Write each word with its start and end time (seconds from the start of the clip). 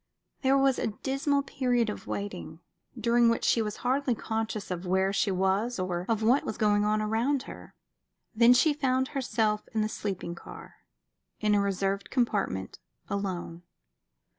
There 0.41 0.57
was 0.57 0.79
a 0.79 0.87
dismal 1.03 1.43
period 1.43 1.87
of 1.87 2.07
waiting, 2.07 2.59
during 2.99 3.29
which 3.29 3.43
she 3.43 3.61
was 3.61 3.77
hardly 3.85 4.15
conscious 4.15 4.71
of 4.71 4.87
where 4.87 5.13
she 5.13 5.29
was 5.29 5.77
or 5.77 6.07
of 6.09 6.23
what 6.23 6.43
was 6.43 6.57
going 6.57 6.83
on 6.83 7.03
round 7.07 7.43
her. 7.43 7.75
Then 8.33 8.53
she 8.53 8.73
found 8.73 9.09
herself 9.09 9.69
in 9.75 9.81
the 9.81 9.87
sleeping 9.87 10.33
car, 10.33 10.77
in 11.39 11.53
a 11.53 11.61
reserved 11.61 12.09
compartment, 12.09 12.79
alone. 13.09 13.61